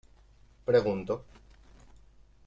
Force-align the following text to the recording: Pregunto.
Pregunto. 0.69 1.13